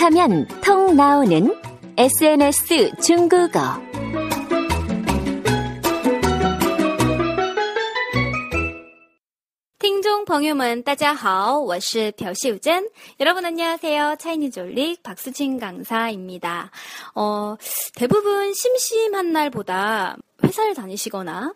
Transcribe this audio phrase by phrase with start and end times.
[0.00, 1.54] 톡하면 통 나오는
[1.98, 3.60] SNS 중국어.
[9.78, 12.88] 听众朋友们，大家好，我是朴秀珍。
[13.20, 14.16] 여러분 안녕하세요.
[14.18, 16.70] 차이니즈 올릭 박수진 강사입니다.
[17.14, 17.56] 어,
[17.96, 21.52] 대부분 심심한 날보다 회사를 다니시거나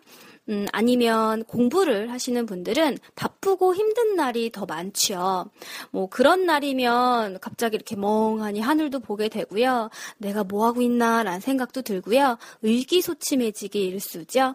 [0.48, 5.46] 음, 아니면 공부를 하시는 분들은 바쁘고 힘든 날이 더 많죠.
[5.90, 9.90] 뭐 그런 날이면 갑자기 이렇게 멍하니 하늘도 보게 되고요.
[10.18, 12.38] 내가 뭐 하고 있나라는 생각도 들고요.
[12.62, 14.54] 의기소침해지기 일쑤죠.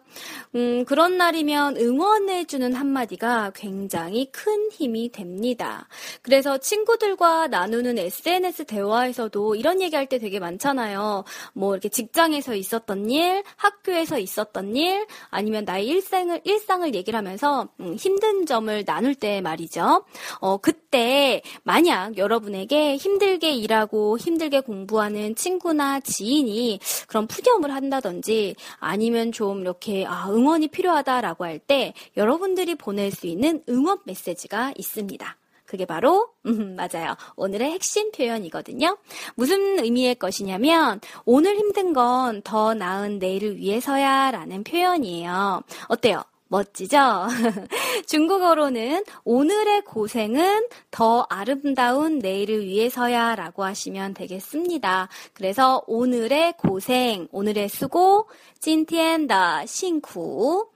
[0.56, 5.90] 음, 그런 날이면 응원해주는 한마디가 굉장히 큰 힘이 됩니다.
[6.22, 11.26] 그래서 친구들과 나누는 SNS 대화에서도 이런 얘기할 때 되게 많잖아요.
[11.54, 17.96] 뭐 이렇게 직장에서 있었던 일, 학교에서 있었던 일, 아니면 나의 일상을 일상을 얘기를 하면서 음,
[17.96, 20.06] 힘든 점을 나눌 때 말이죠.
[20.40, 29.62] 어 그때 만약 여러분에게 힘들게 일하고 힘들게 공부하는 친구나 지인이 그런 푸념을 한다든지 아니면 좀
[29.62, 35.38] 이렇게 아, 응원이 필요하다라고 할 때 여러분들이 보낼 수 있는 응원 메시지가 있습니다.
[35.72, 37.16] 그게 바로 음, 맞아요.
[37.38, 38.98] 오늘의 핵심 표현이거든요.
[39.36, 45.62] 무슨 의미의 것이냐면 오늘 힘든 건 더 나은 내일을 위해서야라는 표현이에요.
[45.88, 46.24] 어때요?
[46.50, 47.28] 멋지죠?
[48.08, 55.08] 중국어로는 오늘의 고생은 더 아름다운 내일을 위해서야 라고 하시면 되겠습니다.
[55.34, 58.28] 그래서 오늘의 고생, 오늘의 수고,
[58.60, 60.68] 찐티엔다, 싱쿠.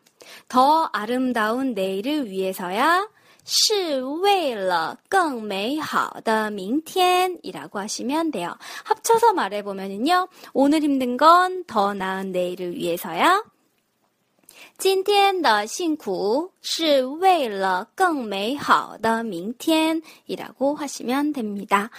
[0.48, 3.10] 더 아름다운 내일을 위해서야
[3.45, 8.55] 是为了更美好的明天이라고 하시면 돼요.
[8.85, 10.29] 합쳐서 말해보면요.
[10.53, 13.43] 오늘 힘든 건 더 나은 내일을 위해서야.
[14.79, 21.91] 今天的辛苦是为了更美好的明天이라고 하시면 됩니다.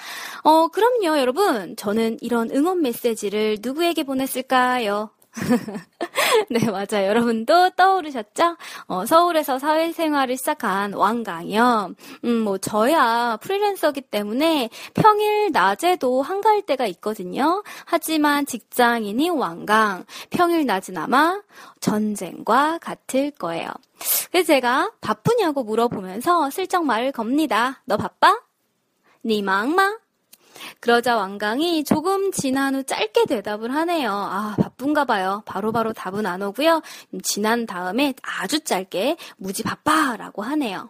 [0.43, 1.75] 어, 그럼요, 여러분.
[1.75, 5.11] 저는 이런 응원 메시지를 누구에게 보냈을까요?
[6.50, 7.08] 네, 맞아요.
[7.08, 8.56] 여러분도 떠오르셨죠?
[8.86, 11.94] 어, 서울에서 사회생활을 시작한 왕강이요.
[12.24, 17.62] 음, 뭐, 저야 프리랜서기 때문에 평일 낮에도 한가할 때가 있거든요.
[17.84, 21.42] 하지만 직장인이 왕강, 평일 낮은아마
[21.80, 23.70] 전쟁과 같을 거예요.
[24.30, 27.82] 그래서 제가 바쁘냐고 물어보면서 슬쩍 말을 겁니다.
[27.84, 28.40] 너 바빠?
[29.24, 29.96] 니 망마?
[30.79, 34.11] 그러자 왕강이 조금 지난 후 짧게 대답을 하네요.
[34.11, 35.43] 아, 바쁜가 봐요.
[35.45, 36.81] 바로바로 바로 답은 안 오고요.
[37.23, 40.89] 지난 다음에 아주 짧게 무지 바빠라고 하네요.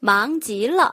[0.00, 0.92] 망지러.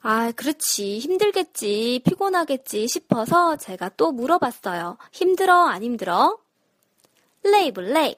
[0.00, 0.98] 아, 그렇지.
[1.00, 2.02] 힘들겠지.
[2.04, 4.96] 피곤하겠지 싶어서 제가 또 물어봤어요.
[5.12, 5.66] 힘들어?
[5.66, 6.38] 안 힘들어?
[7.42, 8.16] 레이블레이.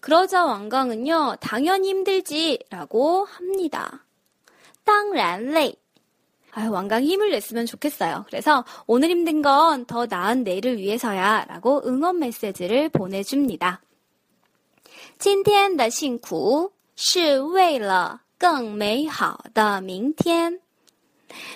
[0.00, 2.58] 그러자 왕강은요, 당연히 힘들지.
[2.70, 4.04] 라고 합니다.
[4.84, 5.76] 当然累.
[6.54, 8.24] 아유, 왕강이 힘을 냈으면 좋겠어요.
[8.26, 13.80] 그래서 오늘 힘든 건 더 나은 내일을 위해서야 라고 응원 메시지를 보내줍니다.
[15.18, 20.60] 今天的辛苦是为了更美好的明天.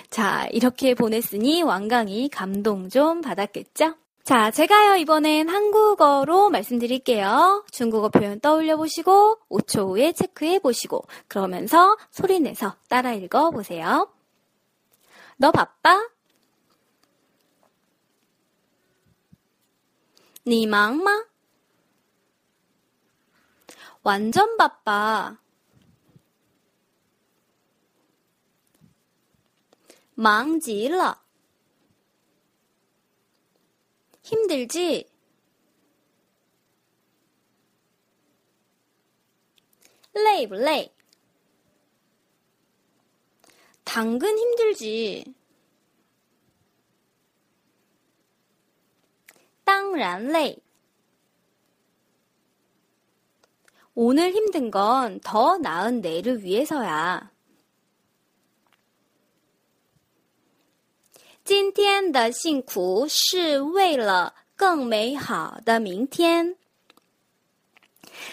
[0.09, 3.95] 자, 이렇게 보냈으니 왕강이 감동 좀 받았겠죠?
[4.23, 7.65] 자, 제가요, 이번엔 한국어로 말씀드릴게요.
[7.71, 14.07] 중국어 표현 떠올려 보시고, 5초 후에 체크해 보시고, 그러면서 소리 내서 따라 읽어 보세요.
[15.39, 16.11] 너 바빠?
[20.43, 21.11] 你忙吗?
[24.03, 25.37] 완전 바빠.
[30.13, 31.23] 忙极了.
[34.21, 35.09] 힘들지?
[40.13, 40.93] 累不累?
[43.89, 45.33] 당근 힘들지.
[49.63, 50.57] 当然累.
[53.93, 57.31] 오늘 힘든 건 더 나은 내일을 위해서야.
[61.43, 66.55] 今天的辛苦是为了更美好的明天。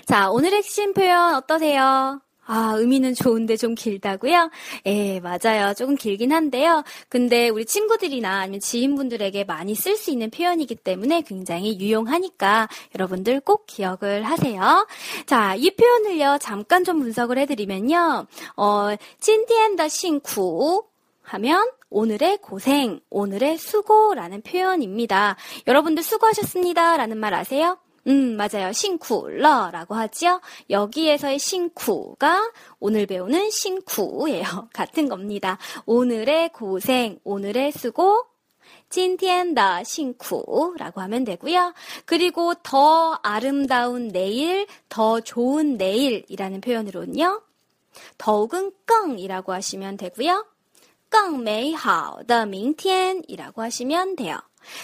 [0.07, 2.21] 자, 오늘 핵심 표현 어떠세요?
[2.48, 4.50] 아, 의미는 좋은데 좀 길다고요?
[4.86, 5.74] 예, 맞아요.
[5.76, 6.84] 조금 길긴 한데요.
[7.10, 13.66] 근데 우리 친구들이나 아니면 지인분들에게 많이 쓸 수 있는 표현이기 때문에 굉장히 유용하니까 여러분들 꼭
[13.68, 14.88] 기억을 하세요.
[15.26, 18.26] 자, 이 표현을요, 잠깐 좀 분석을 해드리면요.
[18.56, 18.88] 어,
[19.20, 20.86] 찐티엔더 싱쿠
[21.24, 25.36] 하면 오늘의 고생, 오늘의 수고라는 표현입니다.
[25.68, 26.98] 여러분들 수고하셨습니다.
[26.98, 27.78] 라는 말 아세요?
[28.09, 28.73] 음, 맞아요.
[28.73, 30.41] 싱쿠러라고 하죠.
[30.71, 32.51] 여기에서의 싱쿠가
[32.81, 34.71] 오늘 배우는 싱쿠예요.
[34.73, 35.59] 같은 겁니다.
[35.87, 38.25] 오늘의 고생, 오늘의 수고,
[38.89, 41.75] 찐티엔다 싱쿠라고 하면 되고요.
[42.05, 47.43] 그리고 더 아름다운 내일, 더 좋은 내일이라는 표현으로는요.
[48.19, 50.45] 더욱은 껑이라고 하시면 되고요.
[51.09, 54.39] 更美好的明天이라고 하시면 돼요.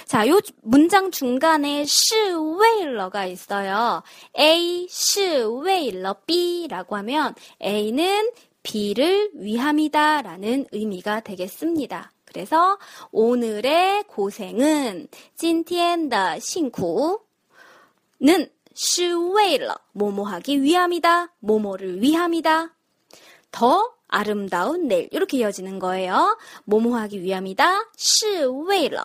[0.06, 4.02] 자, 요 문장 중간에 是为了가 있어요.
[4.38, 8.30] A 是为了 B라고 하면 A는
[8.62, 12.12] B를 위함이다 라는 의미가 되겠습니다.
[12.24, 12.78] 그래서
[13.10, 17.20] 오늘의 고생은 今天的 辛苦
[18.20, 21.34] 는 是为了 뭐뭐하기 위함이다.
[21.40, 22.74] 뭐뭐를 위함이다.
[23.50, 26.36] 더 아름다운 내일 이렇게 이어지는 거예요.
[26.64, 27.90] 뭐뭐하기 위함이다.
[27.96, 29.04] 是为了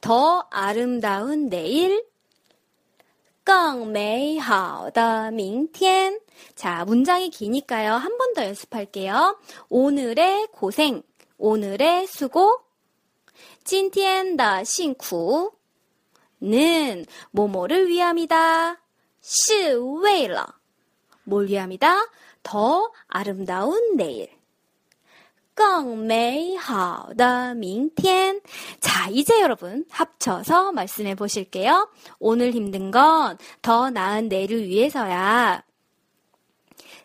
[0.00, 2.04] 더 아름다운 내일
[3.44, 6.18] 更美好的明天
[6.54, 7.92] 자, 문장이 기니까요.
[7.94, 9.38] 한 번 더 연습할게요.
[9.68, 11.02] 오늘의 고생,
[11.38, 12.60] 오늘의 수고
[13.64, 15.52] 今天的辛苦
[16.40, 18.80] 는 뭐뭐를 위함이다.
[19.22, 20.58] 是为了
[21.24, 22.10] 뭘 위함이다?
[22.42, 24.28] 더 아름다운 내일.
[25.58, 28.40] 更美好的明天.
[28.80, 31.88] 자, 이제 여러분 합쳐서 말씀해 보실게요.
[32.18, 35.62] 오늘 힘든 건 더 나은 내일을 위해서야.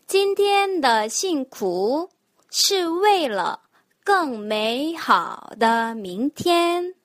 [0.07, 2.09] 今天的辛苦
[2.49, 3.61] 是为了
[4.03, 6.95] 更美好的明天。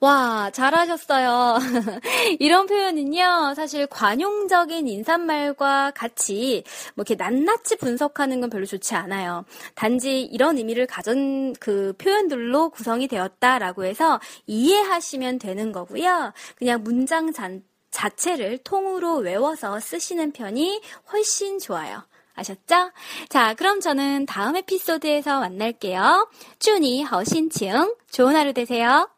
[0.00, 1.58] 와, 잘하셨어요.
[2.40, 6.64] 이런 표현은요, 사실 관용적인 인사말과 같이
[6.94, 9.44] 뭐 이렇게 낱낱이 분석하는 건 별로 좋지 않아요.
[9.74, 16.32] 단지 이런 의미를 가진 그 표현들로 구성이 되었다라고 해서 이해하시면 되는 거고요.
[16.56, 20.80] 그냥 문장 잔, 자체를 통으로 외워서 쓰시는 편이
[21.12, 22.02] 훨씬 좋아요.
[22.34, 22.92] 아셨죠?
[23.28, 26.30] 자, 그럼 저는 다음 에피소드에서 만날게요.
[26.58, 29.08] 쭈니 허신칭 좋은 하루 되세요.